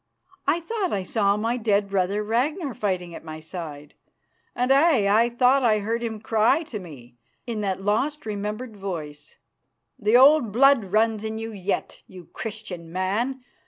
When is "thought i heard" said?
5.29-6.01